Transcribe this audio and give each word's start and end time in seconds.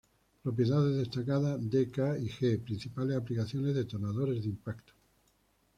Propiedades 0.41 0.97
destacadas: 0.97 1.59
d, 1.69 1.91
K 1.91 2.17
y 2.17 2.27
g. 2.27 2.57
Principales 2.63 3.15
aplicaciones: 3.15 3.75
detonadores 3.75 4.41
de 4.41 4.49
impacto. 4.49 4.93